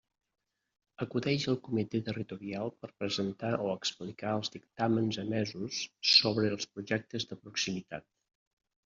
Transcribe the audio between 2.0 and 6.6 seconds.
Territorial per presentar o explicar els dictàmens emesos sobre